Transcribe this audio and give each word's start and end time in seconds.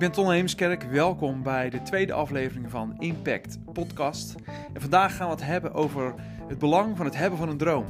ben 0.00 0.12
Ton 0.12 0.30
Heemskerk. 0.30 0.82
Welkom 0.82 1.42
bij 1.42 1.70
de 1.70 1.82
tweede 1.82 2.12
aflevering 2.12 2.70
van 2.70 2.94
Impact 2.98 3.58
Podcast. 3.72 4.34
En 4.72 4.80
vandaag 4.80 5.16
gaan 5.16 5.26
we 5.26 5.34
het 5.34 5.44
hebben 5.44 5.72
over 5.74 6.14
het 6.48 6.58
belang 6.58 6.96
van 6.96 7.06
het 7.06 7.16
hebben 7.16 7.38
van 7.38 7.48
een 7.48 7.56
droom. 7.56 7.84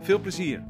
Veel 0.00 0.20
plezier. 0.20 0.64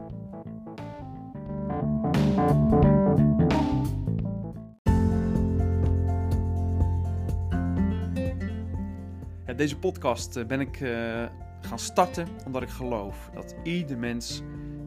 Deze 9.57 9.79
podcast 9.79 10.37
eh, 10.37 10.45
ben 10.45 10.61
ik 10.61 10.81
uh, 10.81 11.25
gaan 11.61 11.79
starten 11.79 12.29
omdat 12.45 12.63
ik 12.63 12.69
geloof 12.69 13.31
dat 13.35 13.55
ieder 13.63 13.99
mens 13.99 14.43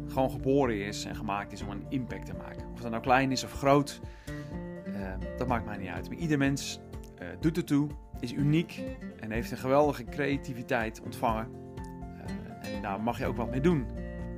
gewoon 0.07 0.31
geboren 0.31 0.85
is 0.85 1.05
en 1.05 1.15
gemaakt 1.15 1.51
is 1.51 1.61
om 1.61 1.69
een 1.69 1.85
impact 1.89 2.25
te 2.25 2.33
maken. 2.33 2.67
Of 2.73 2.81
dat 2.81 2.91
nou 2.91 3.03
klein 3.03 3.31
is 3.31 3.43
of 3.43 3.51
groot, 3.51 4.01
dat 5.37 5.47
maakt 5.47 5.65
mij 5.65 5.77
niet 5.77 5.89
uit. 5.89 6.09
Maar 6.09 6.17
ieder 6.17 6.37
mens 6.37 6.79
uh, 7.21 7.27
doet 7.39 7.55
het 7.55 7.67
toe, 7.67 7.89
is 8.19 8.33
uniek 8.33 8.81
en 9.19 9.31
heeft 9.31 9.51
een 9.51 9.57
geweldige 9.57 10.03
creativiteit 10.03 11.01
ontvangen. 11.01 11.47
Uh, 12.63 12.75
en 12.75 12.81
daar 12.81 13.01
mag 13.01 13.17
je 13.17 13.25
ook 13.25 13.37
wat 13.37 13.49
mee 13.49 13.61
doen 13.61 13.85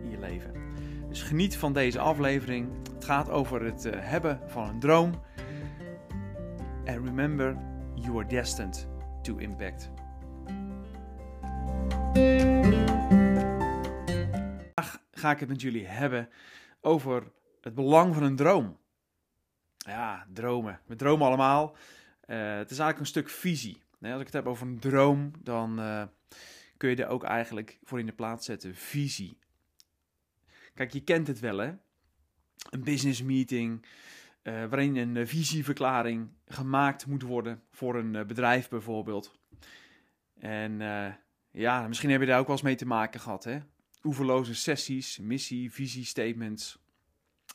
in 0.03 0.09
je 0.09 0.19
leven. 0.19 0.51
Dus 1.09 1.23
geniet 1.23 1.57
van 1.57 1.73
deze 1.73 1.99
aflevering. 1.99 2.69
Het 2.93 3.05
gaat 3.05 3.29
over 3.29 3.65
het 3.65 3.83
hebben 3.95 4.39
van 4.47 4.69
een 4.69 4.79
droom. 4.79 5.11
And 6.85 7.05
remember, 7.05 7.57
you 7.95 8.17
are 8.17 8.27
destined 8.27 8.87
to 9.21 9.37
impact. 9.37 9.91
Vandaag 14.73 15.01
ga 15.11 15.31
ik 15.31 15.39
het 15.39 15.49
met 15.49 15.61
jullie 15.61 15.87
hebben 15.87 16.29
over 16.81 17.31
het 17.61 17.75
belang 17.75 18.13
van 18.13 18.23
een 18.23 18.35
droom. 18.35 18.77
Ja, 19.85 20.27
dromen. 20.33 20.79
We 20.85 20.95
dromen 20.95 21.27
allemaal. 21.27 21.75
Uh, 22.27 22.57
het 22.57 22.71
is 22.71 22.79
eigenlijk 22.79 22.99
een 22.99 23.05
stuk 23.05 23.29
visie. 23.29 23.81
als 24.01 24.19
ik 24.19 24.25
het 24.25 24.33
heb 24.33 24.45
over 24.45 24.67
een 24.67 24.79
droom, 24.79 25.31
dan 25.39 25.79
uh, 25.79 26.03
kun 26.77 26.89
je 26.89 26.95
er 26.95 27.07
ook 27.07 27.23
eigenlijk 27.23 27.79
voor 27.83 27.99
in 27.99 28.05
de 28.05 28.11
plaats 28.11 28.45
zetten. 28.45 28.75
Visie. 28.75 29.37
Kijk, 30.73 30.93
je 30.93 31.03
kent 31.03 31.27
het 31.27 31.39
wel, 31.39 31.57
hè? 31.57 31.73
Een 32.69 32.83
business 32.83 33.21
meeting, 33.21 33.85
uh, 34.43 34.65
waarin 34.65 34.95
een 34.95 35.27
visieverklaring 35.27 36.29
gemaakt 36.45 37.05
moet 37.05 37.21
worden 37.21 37.63
voor 37.71 37.95
een 37.95 38.27
bedrijf 38.27 38.69
bijvoorbeeld. 38.69 39.39
En 40.39 40.79
ja, 41.51 41.87
misschien 41.87 42.09
heb 42.09 42.21
je 42.21 42.27
daar 42.27 42.39
ook 42.39 42.47
wel 42.47 42.55
eens 42.55 42.65
mee 42.65 42.75
te 42.75 42.85
maken 42.85 43.19
gehad, 43.19 43.43
hè? 43.43 43.59
Oeverloze 44.03 44.55
sessies, 44.55 45.19
missie, 45.19 45.71
visie, 45.71 46.05
statements. 46.05 46.80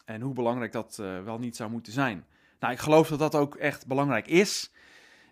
En 0.06 0.20
hoe 0.20 0.34
belangrijk 0.34 0.72
dat 0.72 0.98
uh, 1.00 1.22
wel 1.22 1.38
niet 1.38 1.56
zou 1.56 1.70
moeten 1.70 1.92
zijn. 1.92 2.26
Nou, 2.60 2.72
ik 2.72 2.78
geloof 2.78 3.08
dat 3.08 3.18
dat 3.18 3.34
ook 3.34 3.54
echt 3.54 3.86
belangrijk 3.86 4.26
is. 4.26 4.72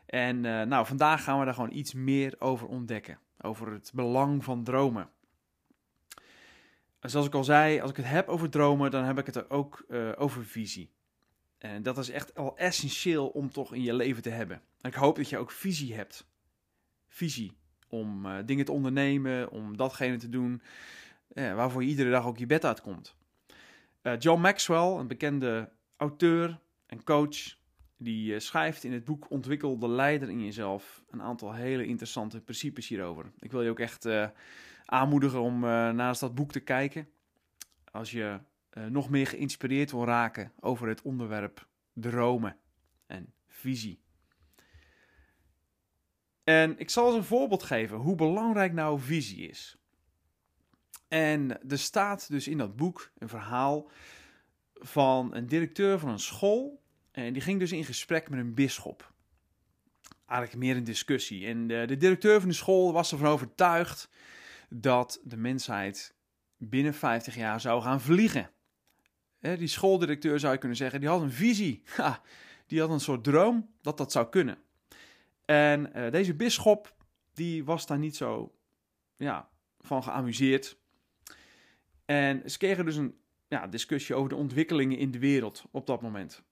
En 0.06 0.36
uh, 0.36 0.62
nou, 0.62 0.86
vandaag 0.86 1.24
gaan 1.24 1.38
we 1.38 1.44
daar 1.44 1.54
gewoon 1.54 1.72
iets 1.72 1.92
meer 1.92 2.34
over 2.38 2.66
ontdekken. 2.66 3.18
Over 3.40 3.72
het 3.72 3.90
belang 3.94 4.44
van 4.44 4.64
dromen. 4.64 5.08
Zoals 7.00 7.26
ik 7.26 7.34
al 7.34 7.44
zei, 7.44 7.80
als 7.80 7.90
ik 7.90 7.96
het 7.96 8.06
heb 8.06 8.28
over 8.28 8.50
dromen, 8.50 8.90
dan 8.90 9.04
heb 9.04 9.18
ik 9.18 9.26
het 9.26 9.36
er 9.36 9.50
ook 9.50 9.84
uh, 9.88 10.12
over 10.16 10.44
visie. 10.44 10.90
En 11.58 11.82
dat 11.82 11.98
is 11.98 12.10
echt 12.10 12.34
al 12.34 12.56
essentieel 12.56 13.28
om 13.28 13.50
toch 13.50 13.74
in 13.74 13.82
je 13.82 13.94
leven 13.94 14.22
te 14.22 14.30
hebben. 14.30 14.60
En 14.80 14.90
ik 14.90 14.96
hoop 14.96 15.16
dat 15.16 15.28
je 15.28 15.38
ook 15.38 15.50
visie 15.50 15.94
hebt. 15.94 16.26
Visie 17.08 17.56
om 17.88 18.26
dingen 18.46 18.64
te 18.64 18.72
ondernemen, 18.72 19.50
om 19.50 19.76
datgene 19.76 20.16
te 20.16 20.28
doen 20.28 20.62
waarvoor 21.28 21.82
je 21.82 21.88
iedere 21.88 22.10
dag 22.10 22.26
ook 22.26 22.38
je 22.38 22.46
bed 22.46 22.64
uitkomt. 22.64 23.16
Uh, 24.04 24.18
John 24.18 24.40
Maxwell, 24.40 24.96
een 24.98 25.06
bekende 25.06 25.72
auteur 25.96 26.60
en 26.86 27.04
coach, 27.04 27.56
die 27.96 28.32
uh, 28.32 28.38
schrijft 28.38 28.84
in 28.84 28.92
het 28.92 29.04
boek 29.04 29.30
Ontwikkel 29.30 29.78
de 29.78 29.88
leider 29.88 30.28
in 30.28 30.44
jezelf 30.44 31.04
een 31.10 31.22
aantal 31.22 31.52
hele 31.52 31.86
interessante 31.86 32.40
principes 32.40 32.88
hierover. 32.88 33.32
Ik 33.38 33.52
wil 33.52 33.62
je 33.62 33.70
ook 33.70 33.78
echt 33.78 34.06
uh, 34.06 34.28
aanmoedigen 34.84 35.40
om 35.40 35.60
naast 35.94 36.20
dat 36.20 36.34
boek 36.34 36.52
te 36.52 36.60
kijken. 36.60 37.08
Als 37.90 38.10
je 38.10 38.38
nog 38.88 39.10
meer 39.10 39.26
geïnspireerd 39.26 39.90
wil 39.90 40.04
raken 40.04 40.52
over 40.60 40.88
het 40.88 41.02
onderwerp 41.02 41.68
dromen 41.92 42.56
en 43.06 43.32
visie. 43.46 44.00
En 46.44 46.78
ik 46.78 46.90
zal 46.90 47.06
eens 47.06 47.16
een 47.16 47.24
voorbeeld 47.24 47.62
geven 47.62 47.96
hoe 47.96 48.14
belangrijk 48.14 48.72
nou 48.72 49.00
visie 49.00 49.48
is. 49.48 49.78
En 51.14 51.68
er 51.68 51.78
staat 51.78 52.30
dus 52.30 52.48
in 52.48 52.58
dat 52.58 52.76
boek 52.76 53.10
een 53.18 53.28
verhaal 53.28 53.90
van 54.74 55.34
een 55.34 55.46
directeur 55.46 55.98
van 55.98 56.08
een 56.08 56.18
school. 56.18 56.82
En 57.10 57.32
die 57.32 57.42
ging 57.42 57.58
dus 57.58 57.72
in 57.72 57.84
gesprek 57.84 58.30
met 58.30 58.38
een 58.38 58.54
bisschop. 58.54 59.12
Eigenlijk 60.26 60.60
meer 60.60 60.76
een 60.76 60.84
discussie. 60.84 61.46
En 61.46 61.66
de, 61.66 61.96
directeur 61.96 62.40
van 62.40 62.48
de 62.48 62.54
school 62.54 62.92
was 62.92 63.12
ervan 63.12 63.28
overtuigd 63.28 64.08
dat 64.68 65.20
de 65.24 65.36
mensheid 65.36 66.14
binnen 66.56 66.94
50 66.94 67.34
jaar 67.34 67.60
zou 67.60 67.82
gaan 67.82 68.00
vliegen. 68.00 68.50
die 69.40 69.66
schooldirecteur 69.66 70.38
zou 70.38 70.52
je 70.52 70.58
kunnen 70.58 70.76
zeggen, 70.76 71.00
die 71.00 71.08
had 71.08 71.20
een 71.20 71.32
visie. 71.32 71.82
Die 72.66 72.80
had 72.80 72.90
een 72.90 73.00
soort 73.00 73.24
droom 73.24 73.74
dat 73.80 73.98
dat 73.98 74.12
zou 74.12 74.28
kunnen. 74.28 74.58
En 75.44 75.90
uh, 75.96 76.10
deze 76.10 76.34
bisschop, 76.34 76.94
die 77.34 77.64
was 77.64 77.86
daar 77.86 77.98
niet 77.98 78.16
zo 78.16 78.54
ja, 79.16 79.48
van 79.78 80.02
geamuseerd. 80.02 80.76
En 82.04 82.50
ze 82.50 82.58
kregen 82.58 82.84
dus 82.84 82.96
een 82.96 83.14
ja, 83.48 83.66
discussie 83.66 84.14
over 84.14 84.28
de 84.28 84.36
ontwikkelingen 84.36 84.98
in 84.98 85.10
de 85.10 85.18
wereld 85.18 85.64
op 85.70 85.86
dat 85.86 86.02
moment. 86.02 86.42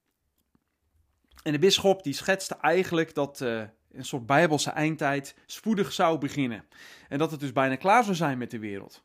En 1.43 1.53
de 1.53 1.59
bisschop 1.59 2.03
die 2.03 2.13
schetste 2.13 2.57
eigenlijk 2.57 3.15
dat 3.15 3.41
uh, 3.41 3.63
een 3.91 4.05
soort 4.05 4.27
bijbelse 4.27 4.71
eindtijd 4.71 5.37
spoedig 5.47 5.93
zou 5.93 6.19
beginnen. 6.19 6.65
En 7.09 7.19
dat 7.19 7.31
het 7.31 7.41
dus 7.41 7.53
bijna 7.53 7.77
klaar 7.77 8.05
zou 8.05 8.17
zijn 8.17 8.39
met 8.39 8.51
de 8.51 8.59
wereld. 8.59 9.05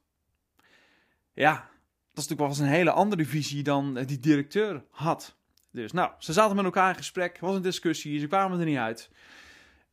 Ja, 1.34 1.54
dat 1.54 2.26
is 2.26 2.30
natuurlijk 2.30 2.40
wel 2.40 2.48
eens 2.48 2.60
een 2.60 2.78
hele 2.78 2.92
andere 2.92 3.26
visie 3.26 3.64
dan 3.64 3.94
die 3.94 4.20
directeur 4.20 4.86
had. 4.90 5.36
Dus 5.72 5.92
nou, 5.92 6.12
ze 6.20 6.34
zaten 6.34 6.56
met 6.56 6.66
elkaar 6.66 6.90
in 6.90 6.96
gesprek, 6.96 7.40
was 7.40 7.56
een 7.56 7.62
discussie, 7.62 8.20
ze 8.20 8.28
kwamen 8.28 8.60
er 8.60 8.66
niet 8.66 8.78
uit. 8.78 9.10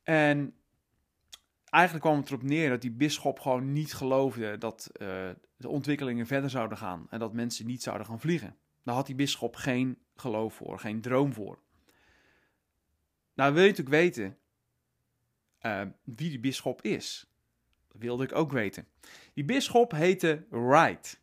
En 0.03 0.54
eigenlijk 1.64 2.04
kwam 2.04 2.19
het 2.19 2.28
erop 2.28 2.43
neer 2.43 2.69
dat 2.69 2.81
die 2.81 2.91
bisschop 2.91 3.41
gewoon 3.41 3.72
niet 3.72 3.94
geloofde 3.94 4.59
dat 4.59 4.91
uh, 5.03 5.28
de 5.64 5.70
ontwikkelingen 5.70 6.26
verder 6.26 6.50
zouden 6.50 6.78
gaan 6.78 7.06
en 7.10 7.19
dat 7.19 7.32
mensen 7.32 7.66
niet 7.66 7.82
zouden 7.82 8.06
gaan 8.06 8.20
vliegen. 8.20 8.56
Daar 8.82 8.94
had 8.94 9.06
die 9.06 9.14
bisschop 9.14 9.56
geen 9.56 9.98
geloof 10.16 10.54
voor, 10.54 10.78
geen 10.78 11.00
droom 11.00 11.32
voor. 11.32 11.58
Nou 13.34 13.52
wil 13.52 13.62
je 13.62 13.69
natuurlijk 13.69 13.97
weten 13.97 14.38
uh, 15.60 15.80
wie 16.02 16.30
die 16.30 16.41
bisschop 16.41 16.82
is. 16.82 17.26
Dat 17.88 18.00
wilde 18.00 18.25
ik 18.25 18.34
ook 18.34 18.52
weten. 18.52 18.86
Die 19.34 19.44
bisschop 19.44 19.92
heette 19.92 20.47
Wright. 20.50 21.20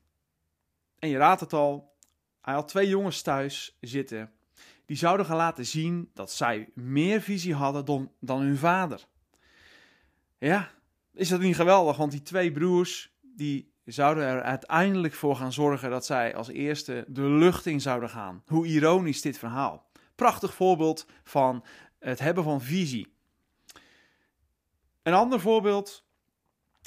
En 1.00 1.10
je 1.10 1.18
raadt 1.18 1.42
het 1.42 1.54
al, 1.54 1.96
hij 2.42 2.54
had 2.54 2.68
twee 2.68 2.88
jongens 2.88 3.22
thuis 3.22 3.78
zitten. 3.82 4.32
Die 4.86 4.98
zouden 4.98 5.26
gaan 5.26 5.38
laten 5.38 5.66
zien 5.66 6.10
dat 6.14 6.32
zij 6.32 6.70
meer 6.74 7.22
visie 7.22 7.54
hadden 7.54 7.86
dan, 7.86 8.12
dan 8.20 8.42
hun 8.42 8.58
vader. 8.58 9.08
Ja, 10.38 10.72
is 11.14 11.30
dat 11.30 11.40
niet 11.40 11.56
geweldig? 11.56 11.98
Want 11.98 12.12
die 12.12 12.22
twee 12.22 12.52
broers, 12.52 13.16
die 13.22 13.71
zouden 13.86 14.24
er 14.24 14.42
uiteindelijk 14.42 15.14
voor 15.14 15.36
gaan 15.36 15.54
zorgen 15.54 15.90
dat 15.90 16.06
zij 16.06 16.36
als 16.36 16.48
eerste 16.48 17.06
de 17.08 17.22
lucht 17.22 17.66
in 17.66 17.82
zouden 17.82 18.10
gaan. 18.10 18.44
Hoe 18.46 18.66
ironisch 18.66 19.22
dit 19.22 19.38
verhaal. 19.38 19.90
Prachtig 20.16 20.54
voorbeeld 20.54 21.06
van 21.24 21.64
het 22.00 22.20
hebben 22.20 22.44
van 22.44 22.62
visie. 22.62 23.14
Een 25.04 25.14
ander 25.14 25.40
voorbeeld 25.40 26.06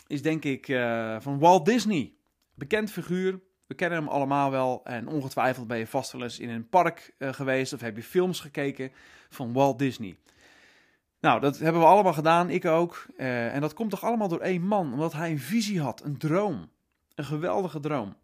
is 0.06 0.22
denk 0.22 0.44
ik 0.44 0.69
uh, 0.69 1.21
van 1.21 1.38
Walt 1.38 1.65
Disney. 1.65 2.15
Bekend 2.54 2.91
figuur, 2.91 3.41
we 3.66 3.75
kennen 3.75 3.99
hem 3.99 4.09
allemaal 4.09 4.50
wel 4.50 4.81
en 4.84 5.09
ongetwijfeld 5.09 5.66
ben 5.66 5.78
je 5.78 5.86
vast 5.86 6.13
wel 6.13 6.22
eens 6.22 6.39
in 6.39 6.48
een 6.48 6.69
park 6.69 7.15
uh, 7.19 7.33
geweest 7.33 7.72
of 7.72 7.80
heb 7.80 7.97
je 7.97 8.03
films 8.03 8.41
gekeken 8.41 8.92
van 9.28 9.53
Walt 9.53 9.78
Disney. 9.78 10.16
Nou, 11.21 11.41
dat 11.41 11.59
hebben 11.59 11.80
we 11.80 11.86
allemaal 11.86 12.13
gedaan, 12.13 12.51
ik 12.51 12.65
ook. 12.65 13.07
Uh, 13.16 13.54
en 13.54 13.60
dat 13.60 13.74
komt 13.74 13.91
toch 13.91 14.04
allemaal 14.04 14.28
door 14.28 14.41
één 14.41 14.63
man, 14.63 14.92
omdat 14.92 15.13
hij 15.13 15.30
een 15.30 15.39
visie 15.39 15.80
had, 15.80 16.04
een 16.04 16.19
droom. 16.19 16.71
Een 17.15 17.25
geweldige 17.25 17.81
droom. 17.81 18.16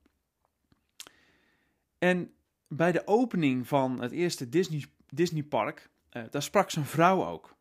En 1.99 2.35
bij 2.69 2.93
de 2.93 3.07
opening 3.07 3.69
van 3.69 4.01
het 4.01 4.13
eerste 4.13 4.49
Disney, 4.49 4.85
Disney 5.07 5.43
park, 5.43 5.91
uh, 6.13 6.23
daar 6.31 6.43
sprak 6.43 6.71
zijn 6.71 6.85
vrouw 6.85 7.27
ook. 7.27 7.57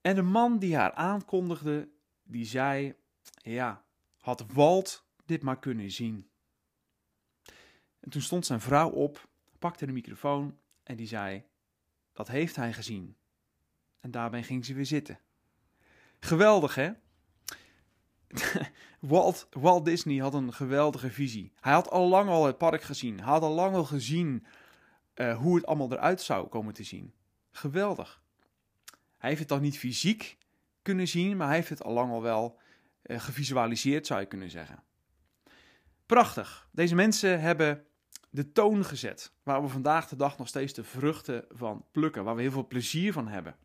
En 0.00 0.14
de 0.14 0.22
man 0.22 0.58
die 0.58 0.76
haar 0.76 0.92
aankondigde, 0.92 1.88
die 2.22 2.44
zei, 2.44 2.94
ja, 3.42 3.84
had 4.18 4.44
Walt 4.52 5.04
dit 5.24 5.42
maar 5.42 5.58
kunnen 5.58 5.90
zien. 5.90 6.28
En 8.00 8.10
toen 8.10 8.22
stond 8.22 8.46
zijn 8.46 8.60
vrouw 8.60 8.90
op, 8.90 9.28
pakte 9.58 9.86
de 9.86 9.92
microfoon 9.92 10.58
en 10.82 10.96
die 10.96 11.06
zei, 11.06 11.44
dat 12.12 12.28
heeft 12.28 12.56
hij 12.56 12.72
gezien. 12.72 13.16
En 14.00 14.10
daarbij 14.10 14.42
ging 14.42 14.64
ze 14.64 14.74
weer 14.74 14.86
zitten. 14.86 15.18
Geweldig, 16.20 16.74
hè? 16.74 16.92
Walt, 19.00 19.48
Walt 19.50 19.84
Disney 19.84 20.16
had 20.16 20.34
een 20.34 20.52
geweldige 20.52 21.10
visie. 21.10 21.52
Hij 21.60 21.72
had 21.72 21.90
al 21.90 22.08
lang 22.08 22.28
al 22.28 22.46
het 22.46 22.58
park 22.58 22.82
gezien. 22.82 23.16
Hij 23.16 23.28
had 23.28 23.42
al 23.42 23.54
lang 23.54 23.74
al 23.74 23.84
gezien 23.84 24.46
uh, 25.14 25.36
hoe 25.36 25.56
het 25.56 25.66
allemaal 25.66 25.92
eruit 25.92 26.20
zou 26.20 26.48
komen 26.48 26.74
te 26.74 26.84
zien. 26.84 27.12
Geweldig. 27.50 28.22
Hij 29.18 29.28
heeft 29.28 29.40
het 29.40 29.48
dan 29.48 29.62
niet 29.62 29.78
fysiek 29.78 30.36
kunnen 30.82 31.08
zien, 31.08 31.36
maar 31.36 31.46
hij 31.46 31.56
heeft 31.56 31.68
het 31.68 31.82
al 31.82 31.92
lang 31.92 32.10
al 32.12 32.22
wel 32.22 32.58
uh, 33.02 33.20
gevisualiseerd, 33.20 34.06
zou 34.06 34.20
je 34.20 34.26
kunnen 34.26 34.50
zeggen. 34.50 34.82
Prachtig. 36.06 36.68
Deze 36.72 36.94
mensen 36.94 37.40
hebben 37.40 37.84
de 38.30 38.52
toon 38.52 38.84
gezet, 38.84 39.32
waar 39.42 39.62
we 39.62 39.68
vandaag 39.68 40.08
de 40.08 40.16
dag 40.16 40.38
nog 40.38 40.48
steeds 40.48 40.72
de 40.72 40.84
vruchten 40.84 41.44
van 41.48 41.84
plukken, 41.92 42.24
waar 42.24 42.34
we 42.34 42.42
heel 42.42 42.50
veel 42.50 42.66
plezier 42.66 43.12
van 43.12 43.28
hebben. 43.28 43.56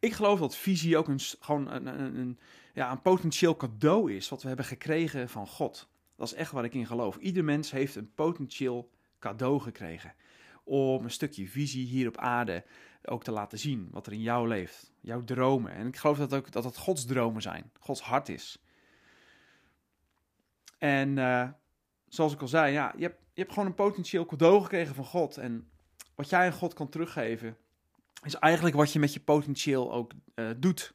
Ik 0.00 0.12
geloof 0.12 0.38
dat 0.38 0.56
visie 0.56 0.96
ook 0.96 1.08
een, 1.08 1.20
gewoon 1.20 1.70
een, 1.70 1.86
een, 1.86 2.16
een, 2.16 2.38
ja, 2.76 2.90
een 2.90 3.02
potentieel 3.02 3.56
cadeau 3.56 4.12
is, 4.12 4.28
wat 4.28 4.42
we 4.42 4.48
hebben 4.48 4.66
gekregen 4.66 5.28
van 5.28 5.46
God. 5.46 5.88
Dat 6.16 6.26
is 6.26 6.34
echt 6.34 6.52
waar 6.52 6.64
ik 6.64 6.74
in 6.74 6.86
geloof. 6.86 7.16
Ieder 7.16 7.44
mens 7.44 7.70
heeft 7.70 7.94
een 7.94 8.14
potentieel 8.14 8.90
cadeau 9.18 9.60
gekregen 9.60 10.14
om 10.64 11.04
een 11.04 11.10
stukje 11.10 11.48
visie 11.48 11.86
hier 11.86 12.08
op 12.08 12.16
aarde 12.16 12.64
ook 13.04 13.24
te 13.24 13.30
laten 13.30 13.58
zien, 13.58 13.88
wat 13.90 14.06
er 14.06 14.12
in 14.12 14.20
jou 14.20 14.48
leeft, 14.48 14.92
jouw 15.00 15.24
dromen. 15.24 15.72
En 15.72 15.86
ik 15.86 15.96
geloof 15.96 16.18
dat 16.18 16.34
ook 16.34 16.52
dat 16.52 16.64
het 16.64 16.76
Gods 16.76 17.04
dromen 17.04 17.42
zijn, 17.42 17.70
Gods 17.80 18.00
hart 18.00 18.28
is. 18.28 18.62
En 20.78 21.16
uh, 21.16 21.48
zoals 22.08 22.32
ik 22.32 22.40
al 22.40 22.48
zei, 22.48 22.72
ja, 22.72 22.92
je 22.96 23.02
hebt, 23.02 23.20
je 23.32 23.40
hebt 23.40 23.52
gewoon 23.52 23.68
een 23.68 23.74
potentieel 23.74 24.26
cadeau 24.26 24.62
gekregen 24.62 24.94
van 24.94 25.04
God. 25.04 25.36
En 25.36 25.70
wat 26.14 26.28
jij 26.28 26.46
aan 26.46 26.52
God 26.52 26.74
kan 26.74 26.88
teruggeven, 26.88 27.56
is 28.22 28.34
eigenlijk 28.34 28.76
wat 28.76 28.92
je 28.92 28.98
met 28.98 29.12
je 29.12 29.20
potentieel 29.20 29.92
ook 29.92 30.12
uh, 30.34 30.50
doet. 30.56 30.94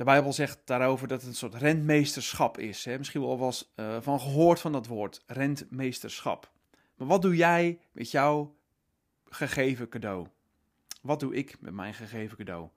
De 0.00 0.06
Bijbel 0.06 0.32
zegt 0.32 0.60
daarover 0.64 1.08
dat 1.08 1.20
het 1.20 1.28
een 1.28 1.36
soort 1.36 1.54
rentmeesterschap 1.54 2.58
is. 2.58 2.84
Hè? 2.84 2.98
Misschien 2.98 3.20
wel 3.20 3.38
was 3.38 3.72
uh, 3.76 4.00
van 4.00 4.20
gehoord 4.20 4.60
van 4.60 4.72
dat 4.72 4.86
woord, 4.86 5.22
rentmeesterschap. 5.26 6.52
Maar 6.94 7.06
wat 7.06 7.22
doe 7.22 7.36
jij 7.36 7.80
met 7.92 8.10
jouw 8.10 8.56
gegeven 9.24 9.88
cadeau? 9.88 10.26
Wat 11.02 11.20
doe 11.20 11.34
ik 11.34 11.60
met 11.60 11.74
mijn 11.74 11.94
gegeven 11.94 12.36
cadeau? 12.36 12.68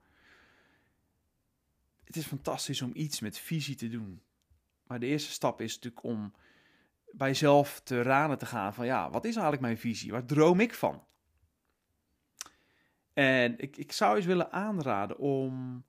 Het 2.04 2.16
is 2.16 2.26
fantastisch 2.26 2.82
om 2.82 2.90
iets 2.94 3.20
met 3.20 3.38
visie 3.38 3.74
te 3.74 3.88
doen. 3.88 4.22
Maar 4.86 5.00
de 5.00 5.06
eerste 5.06 5.32
stap 5.32 5.60
is 5.60 5.74
natuurlijk 5.74 6.04
om 6.04 6.34
bij 7.10 7.28
jezelf 7.28 7.80
te 7.84 8.02
raden 8.02 8.38
te 8.38 8.46
gaan 8.46 8.74
van 8.74 8.86
ja, 8.86 9.10
wat 9.10 9.24
is 9.24 9.32
eigenlijk 9.32 9.62
mijn 9.62 9.78
visie? 9.78 10.12
Waar 10.12 10.26
droom 10.26 10.60
ik 10.60 10.74
van? 10.74 11.04
En 13.12 13.58
ik, 13.58 13.76
ik 13.76 13.92
zou 13.92 14.16
eens 14.16 14.26
willen 14.26 14.52
aanraden 14.52 15.18
om, 15.18 15.84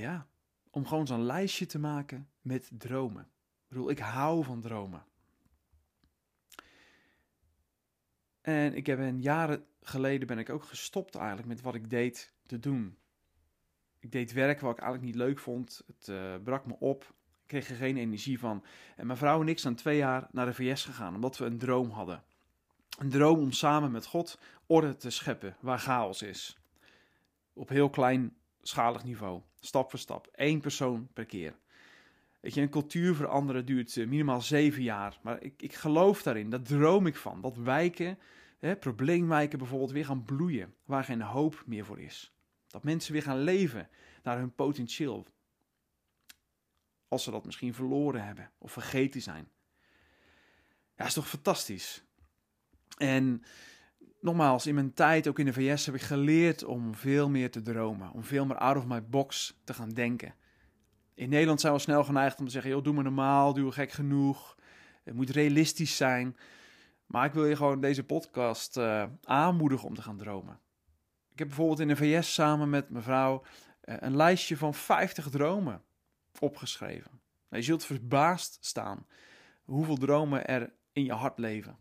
ja, 0.00 0.26
om 0.70 0.86
gewoon 0.86 1.06
zo'n 1.06 1.24
lijstje 1.24 1.66
te 1.66 1.78
maken 1.78 2.28
met 2.40 2.70
dromen. 2.72 3.22
Ik 3.22 3.68
bedoel, 3.68 3.90
ik 3.90 3.98
hou 3.98 4.44
van 4.44 4.60
dromen. 4.60 5.04
En 8.40 8.74
ik 8.74 8.86
heb 8.86 8.98
een 8.98 9.20
jaren 9.20 9.66
geleden 9.82 10.26
ben 10.26 10.38
ik 10.38 10.50
ook 10.50 10.64
gestopt 10.64 11.14
eigenlijk 11.14 11.48
met 11.48 11.60
wat 11.60 11.74
ik 11.74 11.90
deed 11.90 12.32
te 12.46 12.58
doen. 12.58 12.98
Ik 13.98 14.12
deed 14.12 14.32
werk 14.32 14.60
wat 14.60 14.76
ik 14.76 14.82
eigenlijk 14.82 15.12
niet 15.12 15.22
leuk 15.22 15.38
vond. 15.38 15.82
Het 15.86 16.08
uh, 16.08 16.34
brak 16.44 16.66
me 16.66 16.76
op. 16.78 17.02
Ik 17.42 17.46
kreeg 17.46 17.68
er 17.68 17.76
geen 17.76 17.96
energie 17.96 18.38
van. 18.38 18.64
En 18.96 19.06
mijn 19.06 19.18
vrouw 19.18 19.40
en 19.40 19.48
ik 19.48 19.58
zijn 19.58 19.74
twee 19.74 19.96
jaar 19.96 20.28
naar 20.30 20.46
de 20.46 20.54
VS 20.54 20.84
gegaan, 20.84 21.14
omdat 21.14 21.38
we 21.38 21.44
een 21.44 21.58
droom 21.58 21.90
hadden. 21.90 22.24
Een 22.98 23.10
droom 23.10 23.38
om 23.38 23.52
samen 23.52 23.90
met 23.90 24.06
God 24.06 24.38
orde 24.66 24.96
te 24.96 25.10
scheppen 25.10 25.56
waar 25.60 25.78
chaos 25.78 26.22
is. 26.22 26.58
Op 27.52 27.68
heel 27.68 27.90
kleinschalig 27.90 29.04
niveau, 29.04 29.42
stap 29.66 29.90
voor 29.90 29.98
stap, 29.98 30.26
één 30.26 30.60
persoon 30.60 31.08
per 31.12 31.24
keer. 31.24 31.54
Weet 32.40 32.54
je, 32.54 32.60
een 32.60 32.68
cultuur 32.68 33.14
veranderen 33.14 33.66
duurt 33.66 33.96
eh, 33.96 34.06
minimaal 34.06 34.40
zeven 34.40 34.82
jaar. 34.82 35.18
Maar 35.22 35.42
ik, 35.42 35.62
ik 35.62 35.74
geloof 35.74 36.22
daarin, 36.22 36.50
daar 36.50 36.62
droom 36.62 37.06
ik 37.06 37.16
van. 37.16 37.40
Dat 37.40 37.56
wijken, 37.56 38.18
hè, 38.58 38.76
probleemwijken 38.76 39.58
bijvoorbeeld, 39.58 39.90
weer 39.90 40.04
gaan 40.04 40.24
bloeien. 40.24 40.74
Waar 40.84 41.04
geen 41.04 41.22
hoop 41.22 41.62
meer 41.66 41.84
voor 41.84 42.00
is. 42.00 42.34
Dat 42.66 42.82
mensen 42.82 43.12
weer 43.12 43.22
gaan 43.22 43.38
leven 43.38 43.88
naar 44.22 44.38
hun 44.38 44.54
potentieel. 44.54 45.26
Als 47.08 47.22
ze 47.22 47.30
dat 47.30 47.44
misschien 47.44 47.74
verloren 47.74 48.24
hebben 48.24 48.50
of 48.58 48.72
vergeten 48.72 49.22
zijn. 49.22 49.48
Ja, 50.96 51.04
is 51.04 51.14
toch 51.14 51.28
fantastisch. 51.28 52.04
En 52.96 53.42
nogmaals, 54.24 54.66
in 54.66 54.74
mijn 54.74 54.94
tijd, 54.94 55.28
ook 55.28 55.38
in 55.38 55.44
de 55.44 55.52
VS, 55.52 55.86
heb 55.86 55.94
ik 55.94 56.02
geleerd 56.02 56.64
om 56.64 56.94
veel 56.94 57.30
meer 57.30 57.50
te 57.50 57.62
dromen. 57.62 58.12
Om 58.12 58.24
veel 58.24 58.46
meer 58.46 58.56
out 58.56 58.76
of 58.76 58.86
my 58.86 59.04
box 59.04 59.60
te 59.64 59.74
gaan 59.74 59.90
denken. 59.90 60.34
In 61.14 61.28
Nederland 61.28 61.60
zijn 61.60 61.72
we 61.72 61.78
snel 61.78 62.04
geneigd 62.04 62.38
om 62.38 62.44
te 62.44 62.50
zeggen: 62.50 62.70
joh, 62.70 62.82
doe 62.82 62.94
maar 62.94 63.04
normaal, 63.04 63.54
doe 63.54 63.72
gek 63.72 63.92
genoeg. 63.92 64.56
Het 65.04 65.14
moet 65.14 65.30
realistisch 65.30 65.96
zijn. 65.96 66.36
Maar 67.06 67.24
ik 67.24 67.32
wil 67.32 67.46
je 67.46 67.56
gewoon 67.56 67.80
deze 67.80 68.04
podcast 68.04 68.76
uh, 68.76 69.04
aanmoedigen 69.24 69.88
om 69.88 69.94
te 69.94 70.02
gaan 70.02 70.16
dromen. 70.16 70.58
Ik 71.32 71.38
heb 71.38 71.48
bijvoorbeeld 71.48 71.80
in 71.80 71.88
de 71.88 71.96
VS 71.96 72.34
samen 72.34 72.70
met 72.70 72.90
mevrouw 72.90 73.42
uh, 73.84 73.94
een 73.98 74.16
lijstje 74.16 74.56
van 74.56 74.74
50 74.74 75.28
dromen 75.28 75.82
opgeschreven. 76.38 77.10
Nou, 77.48 77.62
je 77.62 77.62
zult 77.62 77.84
verbaasd 77.84 78.58
staan 78.60 79.06
hoeveel 79.64 79.96
dromen 79.96 80.46
er 80.46 80.72
in 80.92 81.04
je 81.04 81.12
hart 81.12 81.38
leven. 81.38 81.78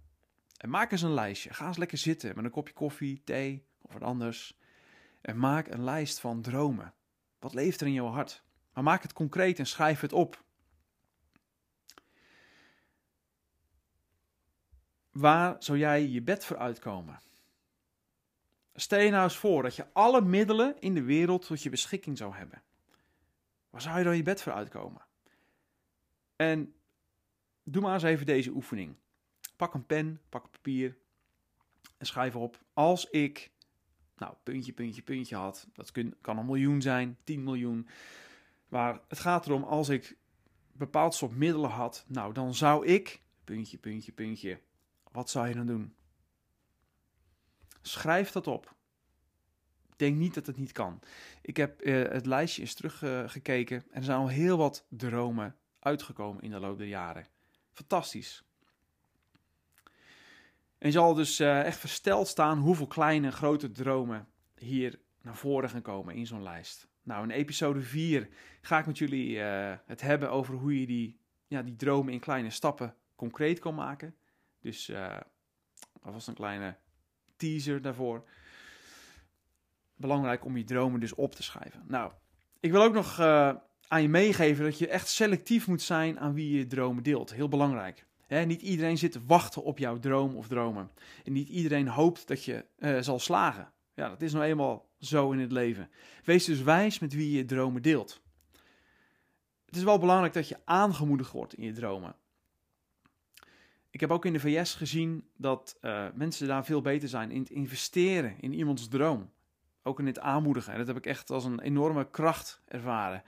En 0.64 0.70
maak 0.70 0.92
eens 0.92 1.02
een 1.02 1.14
lijstje. 1.14 1.54
Ga 1.54 1.68
eens 1.68 1.78
lekker 1.78 1.98
zitten 1.98 2.36
met 2.36 2.46
een 2.46 2.52
kopje 2.52 2.74
koffie, 2.74 3.22
thee 3.24 3.66
of 3.82 3.94
wat 3.94 4.02
anders. 4.02 4.60
En 5.22 5.38
maak 5.38 5.68
een 5.68 5.84
lijst 5.84 6.20
van 6.20 6.42
dromen. 6.42 6.94
Wat 7.40 7.54
leeft 7.54 7.82
er 7.82 7.88
in 7.88 7.94
jouw 7.94 8.08
hart? 8.08 8.44
Maar 8.74 8.84
maak 8.84 9.02
het 9.02 9.14
concreet 9.14 9.60
en 9.60 9.66
schrijf 9.66 10.00
het 10.00 10.14
op. 10.14 10.44
Waar 15.12 15.56
zou 15.60 15.78
jij 15.78 16.08
je 16.08 16.22
bed 16.22 16.46
voor 16.46 16.58
uitkomen? 16.58 17.20
Stel 18.74 19.00
je 19.00 19.12
nou 19.12 19.24
eens 19.24 19.38
voor 19.38 19.64
dat 19.64 19.76
je 19.76 19.88
alle 19.94 20.22
middelen 20.22 20.76
in 20.80 20.94
de 20.94 21.04
wereld 21.04 21.46
tot 21.46 21.64
je 21.64 21.70
beschikking 21.70 22.18
zou 22.18 22.36
hebben. 22.36 22.64
Waar 23.70 23.82
zou 23.82 23.98
je 23.98 24.04
dan 24.04 24.16
je 24.16 24.24
bed 24.24 24.42
voor 24.42 24.54
uitkomen? 24.54 25.06
En 26.36 26.76
doe 27.64 27.82
maar 27.82 27.94
eens 27.94 28.04
even 28.04 28.26
deze 28.26 28.52
oefening. 28.52 29.02
Pak 29.56 29.74
een 29.74 29.86
pen, 29.86 30.22
pak 30.30 30.52
papier 30.52 30.98
en 31.98 32.06
schrijf 32.06 32.36
op. 32.36 32.64
Als 32.74 33.10
ik, 33.10 33.52
nou, 34.18 34.34
puntje, 34.44 34.74
puntje, 34.74 35.02
puntje 35.02 35.36
had. 35.36 35.68
Dat 35.74 35.92
kan 36.22 36.38
een 36.38 36.46
miljoen 36.46 36.82
zijn, 36.82 37.18
10 37.24 37.44
miljoen. 37.44 37.88
Maar 38.68 39.00
het 39.08 39.20
gaat 39.20 39.46
erom, 39.46 39.64
als 39.64 39.90
ik 39.90 40.18
bepaald 40.72 41.14
soort 41.14 41.36
middelen 41.36 41.70
had, 41.70 42.06
nou, 42.08 42.34
dan 42.34 42.56
zou 42.56 42.86
ik, 42.86 43.22
puntje, 43.44 43.78
puntje, 43.78 44.12
puntje, 44.12 44.60
wat 45.12 45.30
zou 45.30 45.48
je 45.48 45.54
dan 45.54 45.66
doen? 45.66 45.96
Schrijf 47.82 48.32
dat 48.32 48.48
op. 48.48 48.76
Denk 49.96 50.18
niet 50.18 50.34
dat 50.34 50.46
het 50.46 50.58
niet 50.58 50.72
kan. 50.72 51.00
Ik 51.42 51.58
heb 51.58 51.86
uh, 51.86 52.10
het 52.10 52.26
lijstje 52.26 52.62
eens 52.62 52.74
teruggekeken 52.74 53.84
en 53.90 53.98
er 53.98 54.04
zijn 54.04 54.18
al 54.18 54.28
heel 54.28 54.58
wat 54.58 54.86
dromen 54.90 55.56
uitgekomen 55.80 56.44
in 56.44 56.52
de 56.52 56.60
loop 56.60 56.78
der 56.78 56.88
jaren. 56.88 57.28
Fantastisch. 57.74 58.44
En 60.84 60.90
je 60.90 60.96
zal 60.96 61.14
dus 61.14 61.40
uh, 61.40 61.64
echt 61.66 61.78
versteld 61.78 62.28
staan 62.28 62.60
hoeveel 62.60 62.88
kleine 62.88 63.28
en 63.28 63.34
grote 63.34 63.72
dromen 63.72 64.28
hier 64.56 65.00
naar 65.22 65.36
voren 65.36 65.70
gaan 65.70 65.82
komen 65.82 66.16
in 66.16 66.28
zo'n 66.28 66.44
lijst. 66.44 66.88
Nou, 67.04 67.24
in 67.24 67.32
episode 67.32 67.82
4 67.82 68.30
ga 68.62 68.80
ik 68.80 68.86
met 68.86 68.98
jullie 68.98 69.30
uh, 69.30 69.74
het 69.86 70.02
hebben 70.02 70.32
over 70.32 70.54
hoe 70.54 70.80
je 70.80 70.86
die, 70.86 71.20
ja, 71.48 71.62
die 71.62 71.76
dromen 71.76 72.14
in 72.14 72.20
kleine 72.20 72.50
stappen 72.50 72.96
concreet 73.16 73.60
kan 73.60 73.76
maken. 73.76 74.16
Dus 74.62 74.90
uh, 74.90 75.18
dat 76.02 76.14
was 76.14 76.28
een 76.28 76.34
kleine 76.34 76.76
teaser 77.36 77.82
daarvoor. 77.82 78.30
Belangrijk 79.96 80.46
om 80.46 80.58
je 80.58 80.64
dromen 80.64 81.00
dus 81.00 81.16
op 81.16 81.36
te 81.36 81.44
schrijven. 81.44 81.84
Nou, 81.88 82.12
ik 82.60 82.72
wil 82.72 82.84
ook 82.84 82.94
nog 82.94 83.20
aan 83.88 84.02
je 84.02 84.10
meegeven 84.10 84.64
dat 84.64 84.78
je 84.78 84.88
echt 84.88 85.08
selectief 85.08 85.68
moet 85.68 85.82
zijn 85.82 86.20
aan 86.20 86.34
wie 86.34 86.58
je 86.58 86.68
dromen 86.68 87.04
deelt. 87.04 87.34
Heel 87.34 87.50
belangrijk. 87.50 88.06
Niet 88.42 88.62
iedereen 88.62 88.98
zit 88.98 89.12
te 89.12 89.26
wachten 89.26 89.64
op 89.64 89.78
jouw 89.78 90.00
droom 90.00 90.36
of 90.36 90.48
dromen. 90.48 90.90
En 91.24 91.34
niet 91.34 91.50
iedereen 91.50 91.88
hoopt 91.88 92.28
dat 92.28 92.44
je 92.44 92.66
uh, 92.80 93.02
zal 93.02 93.20
slagen. 93.20 93.72
Ja, 93.94 94.10
dat 94.10 94.22
is 94.22 94.34
nou 94.34 94.46
eenmaal 94.46 94.90
zo 95.00 95.32
in 95.32 95.40
het 95.40 95.52
leven. 95.52 95.90
Wees 96.24 96.46
dus 96.46 96.62
wijs 96.62 97.00
met 97.00 97.14
wie 97.14 97.38
je 97.38 97.46
dromen 97.46 97.82
deelt. 97.82 98.22
Het 99.66 99.76
is 99.76 99.84
wel 99.84 100.00
belangrijk 100.00 100.34
dat 100.34 100.48
je 100.48 100.60
aangemoedigd 100.66 101.32
wordt 101.32 101.54
in 101.54 101.64
je 101.64 101.72
dromen. 101.74 102.16
Ik 103.90 104.00
heb 104.00 104.12
ook 104.12 104.26
in 104.26 104.34
de 104.34 104.40
VS 104.40 104.74
gezien 104.74 105.28
dat 105.38 105.78
uh, 105.82 106.08
mensen 106.14 106.48
daar 106.48 106.66
veel 106.66 106.82
beter 106.82 107.10
zijn 107.10 107.32
in 107.32 107.40
het 107.40 107.50
investeren 107.50 108.36
in 108.40 108.54
iemands 108.54 108.88
droom. 108.88 109.32
Ook 109.84 110.00
in 110.00 110.06
het 110.06 110.20
aanmoedigen. 110.20 110.72
En 110.72 110.78
dat 110.78 110.88
heb 110.88 110.98
ik 110.98 111.06
echt 111.06 111.30
als 111.30 111.46
een 111.46 111.60
enorme 111.60 112.10
kracht 112.10 112.62
ervaren. 112.68 113.24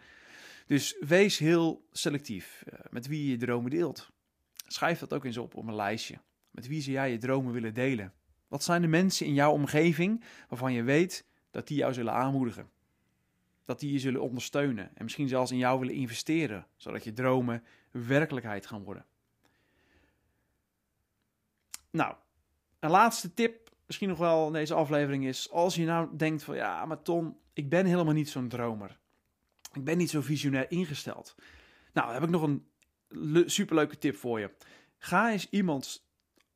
Dus 0.66 0.96
wees 1.00 1.38
heel 1.38 1.88
selectief 1.92 2.64
uh, 2.74 2.80
met 2.90 3.08
wie 3.08 3.24
je 3.24 3.30
je 3.30 3.38
dromen 3.38 3.72
deelt. 3.72 4.12
Schrijf 4.66 5.00
dat 5.00 5.14
ook 5.14 5.26
eens 5.26 5.38
op 5.38 5.56
op 5.56 5.68
een 5.68 5.76
lijstje. 5.76 6.20
Met 6.52 6.68
wie 6.68 6.82
zou 6.82 6.96
jij 6.96 7.12
je 7.12 7.18
dromen 7.18 7.54
willen 7.54 7.74
delen? 7.74 8.14
Wat 8.48 8.64
zijn 8.64 8.82
de 8.82 8.88
mensen 8.88 9.26
in 9.26 9.34
jouw 9.34 9.52
omgeving 9.52 10.24
waarvan 10.50 10.74
je 10.74 10.84
weet 10.84 11.26
dat 11.52 11.68
die 11.68 11.78
jou 11.78 11.94
zullen 11.94 12.14
aanmoedigen? 12.14 12.70
Dat 13.66 13.80
die 13.80 13.92
je 13.92 14.00
zullen 14.00 14.22
ondersteunen 14.22 14.92
en 14.96 15.04
misschien 15.04 15.28
zelfs 15.28 15.52
in 15.52 15.58
jou 15.58 15.80
willen 15.80 15.96
investeren, 15.96 16.68
zodat 16.76 17.04
je 17.04 17.14
dromen 17.14 17.64
werkelijkheid 17.92 18.66
gaan 18.66 18.84
worden. 18.84 19.06
Nou, 21.90 22.16
een 22.80 22.90
laatste 22.90 23.34
tip 23.34 23.66
misschien 23.86 24.10
nog 24.10 24.18
wel 24.18 24.48
in 24.48 24.54
deze 24.54 24.74
aflevering 24.74 25.26
is, 25.26 25.52
als 25.52 25.76
je 25.76 25.86
nou 25.86 26.16
denkt 26.18 26.44
van 26.44 26.56
ja, 26.56 26.86
maar 26.86 27.02
Ton, 27.02 27.38
ik 27.54 27.70
ben 27.70 27.86
helemaal 27.86 28.14
niet 28.14 28.30
zo'n 28.30 28.48
dromer. 28.48 29.00
Ik 29.74 29.84
ben 29.84 29.98
niet 29.98 30.10
zo 30.10 30.22
visionair 30.22 30.72
ingesteld. 30.72 31.36
Nou, 31.94 32.14
heb 32.14 32.24
ik 32.24 32.30
nog 32.30 32.42
een 32.42 32.68
superleuke 33.46 33.98
tip 33.98 34.16
voor 34.16 34.40
je. 34.40 34.52
Ga 34.98 35.32
eens 35.32 35.50
iemand, 35.50 36.08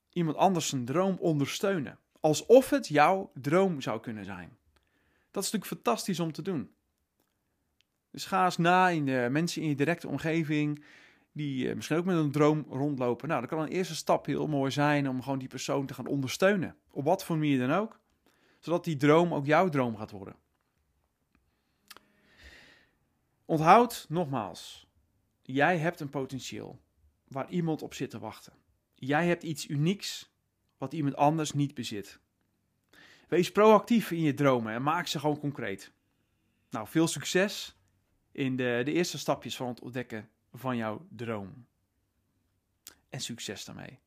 iemand 0.10 0.38
anders 0.38 0.70
zijn 0.70 0.86
droom 0.86 1.18
ondersteunen. 1.20 2.00
Alsof 2.20 2.70
het 2.70 2.88
jouw 2.88 3.32
droom 3.34 3.82
zou 3.82 4.00
kunnen 4.00 4.26
zijn. 4.26 4.58
Dat 5.32 5.44
is 5.44 5.52
natuurlijk 5.52 5.82
fantastisch 5.82 6.20
om 6.20 6.32
te 6.32 6.42
doen. 6.42 6.72
Dus 8.12 8.26
ga 8.26 8.46
eens 8.46 8.58
na 8.58 8.90
in 8.90 9.06
de 9.06 9.28
mensen 9.32 9.62
in 9.62 9.68
je 9.68 9.76
directe 9.76 10.08
omgeving 10.08 10.84
die 11.32 11.70
eh, 11.70 11.76
misschien 11.76 11.98
ook 11.98 12.06
met 12.06 12.18
een 12.18 12.32
droom 12.32 12.66
rondlopen. 12.70 13.28
Nou, 13.28 13.40
dan 13.40 13.50
kan 13.50 13.60
een 13.60 13.68
eerste 13.68 13.96
stap 13.96 14.26
heel 14.26 14.48
mooi 14.48 14.72
zijn 14.72 15.10
om 15.10 15.22
gewoon 15.22 15.40
die 15.40 15.48
persoon 15.48 15.86
te 15.86 15.94
gaan 15.94 16.08
ondersteunen. 16.08 16.76
Op 16.92 17.04
wat 17.04 17.24
voor 17.24 17.38
manier 17.38 17.60
dan 17.68 17.72
ook. 17.72 18.00
Zodat 18.60 18.84
die 18.84 18.96
droom 18.98 19.34
ook 19.34 19.46
jouw 19.46 19.70
droom 19.70 19.98
gaat 19.98 20.12
worden. 20.12 20.36
Onthoud 23.46 24.06
nogmaals, 24.10 24.88
jij 25.54 25.78
hebt 25.78 26.00
een 26.00 26.10
potentieel 26.10 26.82
waar 27.28 27.50
iemand 27.50 27.82
op 27.82 27.94
zit 27.94 28.10
te 28.10 28.20
wachten. 28.20 28.54
Jij 28.96 29.28
hebt 29.28 29.44
iets 29.44 29.68
unieks 29.68 30.34
wat 30.78 30.94
iemand 30.94 31.16
anders 31.16 31.52
niet 31.52 31.74
bezit. 31.74 32.20
Wees 33.28 33.52
proactief 33.52 34.12
in 34.12 34.22
je 34.22 34.34
dromen 34.34 34.74
en 34.74 34.84
maak 34.84 35.08
ze 35.08 35.20
gewoon 35.20 35.40
concreet. 35.40 35.92
Nou, 36.70 36.88
veel 36.88 37.08
succes 37.08 37.76
in 38.32 38.56
de, 38.56 38.82
de 38.86 38.94
eerste 38.94 39.18
stapjes 39.18 39.56
van 39.56 39.68
het 39.68 39.80
ontdekken 39.80 40.30
van 40.54 40.78
jouw 40.78 41.06
droom. 41.10 41.66
En 43.10 43.20
succes 43.20 43.66
daarmee. 43.66 44.00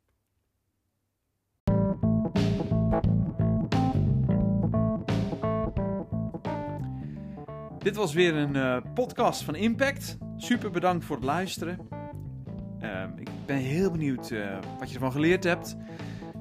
Dit 7.79 7.97
was 7.97 8.13
weer 8.13 8.35
een 8.35 8.55
uh, 8.55 8.95
podcast 8.95 9.43
van 9.43 9.55
Impact. 9.55 10.19
Super 10.43 10.71
bedankt 10.71 11.05
voor 11.05 11.17
het 11.17 11.25
luisteren. 11.25 11.79
Uh, 12.83 13.03
ik 13.17 13.29
ben 13.47 13.57
heel 13.57 13.91
benieuwd 13.91 14.31
uh, 14.31 14.59
wat 14.79 14.89
je 14.89 14.95
ervan 14.95 15.13
geleerd 15.13 15.45
hebt. 15.45 15.77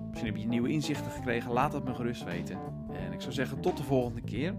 Misschien 0.09 0.31
heb 0.31 0.41
je 0.41 0.47
nieuwe 0.47 0.69
inzichten 0.69 1.11
gekregen. 1.11 1.51
Laat 1.51 1.73
het 1.73 1.83
me 1.83 1.93
gerust 1.93 2.23
weten. 2.23 2.57
En 2.93 3.13
ik 3.13 3.21
zou 3.21 3.33
zeggen 3.33 3.59
tot 3.59 3.77
de 3.77 3.83
volgende 3.83 4.21
keer. 4.21 4.53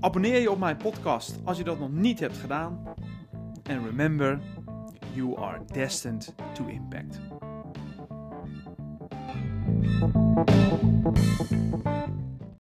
Abonneer 0.00 0.40
je 0.40 0.50
op 0.50 0.58
mijn 0.58 0.76
podcast 0.76 1.40
als 1.44 1.58
je 1.58 1.64
dat 1.64 1.78
nog 1.78 1.90
niet 1.90 2.20
hebt 2.20 2.36
gedaan. 2.36 2.82
En 3.62 3.84
remember, 3.84 4.40
you 5.12 5.38
are 5.38 5.60
destined 5.72 6.34
to 6.52 6.66
impact. 6.66 7.20